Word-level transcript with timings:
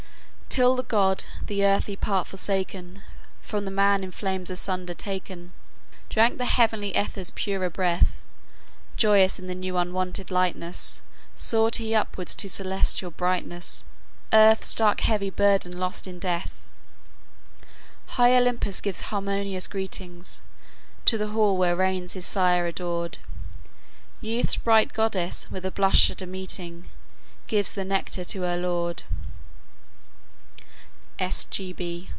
"Till 0.51 0.75
the 0.75 0.83
god, 0.83 1.23
the 1.47 1.63
earthly 1.63 1.95
part 1.95 2.27
forsaken, 2.27 3.01
From 3.41 3.63
the 3.63 3.71
man 3.71 4.03
in 4.03 4.11
flames 4.11 4.49
asunder 4.49 4.93
taken, 4.93 5.53
Drank 6.09 6.37
the 6.39 6.43
heavenly 6.45 6.93
ether's 6.93 7.29
purer 7.31 7.69
breath. 7.69 8.17
Joyous 8.97 9.39
in 9.39 9.47
the 9.47 9.55
new 9.55 9.77
unwonted 9.77 10.29
lightness, 10.29 11.01
Soared 11.37 11.77
he 11.77 11.95
upwards 11.95 12.35
to 12.35 12.49
celestial 12.49 13.11
brightness, 13.11 13.85
Earth's 14.33 14.75
dark 14.75 14.99
heavy 14.99 15.29
burden 15.29 15.79
lost 15.79 16.05
in 16.05 16.19
death. 16.19 16.51
High 18.17 18.35
Olympus 18.37 18.81
gives 18.81 19.03
harmonious 19.03 19.67
greeting 19.69 20.21
To 21.05 21.17
the 21.17 21.29
hall 21.29 21.55
where 21.55 21.77
reigns 21.77 22.11
his 22.11 22.25
sire 22.25 22.67
adored; 22.67 23.19
Youth's 24.19 24.57
bright 24.57 24.91
goddess, 24.91 25.49
with 25.49 25.65
a 25.65 25.71
blush 25.71 26.11
at 26.11 26.27
meeting, 26.27 26.89
Gives 27.47 27.71
the 27.73 27.85
nectar 27.85 28.25
to 28.25 28.41
her 28.41 28.57
lord." 28.57 29.03